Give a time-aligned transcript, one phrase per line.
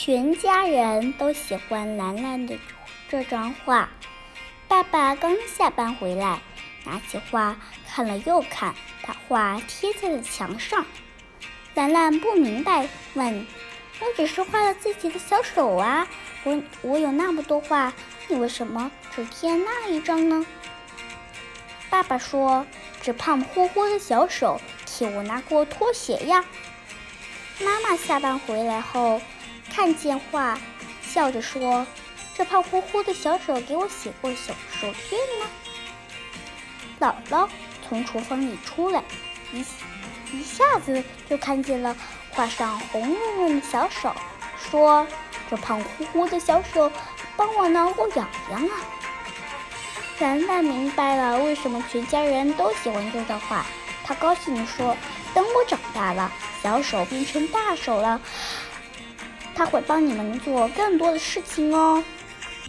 [0.00, 2.56] 全家人都喜欢兰兰的
[3.08, 3.88] 这张画。
[4.68, 6.40] 爸爸刚下班回来，
[6.84, 10.86] 拿起画看了又看，把画贴在了墙上。
[11.74, 13.44] 兰兰不明白，问
[13.98, 16.06] ：“我只是画了自己的小手啊，
[16.44, 17.92] 我我有那么多画，
[18.28, 20.46] 你为什么只贴那一张呢？”
[21.90, 22.64] 爸爸说
[23.02, 26.44] ：“这胖乎乎的小手替我拿过拖鞋呀。”
[27.60, 29.20] 妈妈下班回来后。
[29.78, 30.58] 看见画，
[31.00, 31.86] 笑着说
[32.36, 35.46] ：“这胖乎乎的小手给我写过小手绢呢。”
[36.98, 37.48] 姥姥
[37.88, 39.00] 从厨房里出来，
[39.52, 39.64] 一
[40.32, 41.96] 一下子就看见了
[42.30, 44.12] 画上红润润的小手，
[44.58, 45.06] 说
[45.48, 46.90] ：“这胖乎乎的小手
[47.36, 48.74] 帮我挠过痒痒啊。”
[50.18, 53.64] 兰兰明白了为什么全家人都喜欢这张画，
[54.02, 54.96] 她高兴地说
[55.32, 56.32] ：“等我长大了，
[56.64, 58.20] 小手变成大手了。”
[59.58, 62.00] 他会帮你们做更多的事情哦。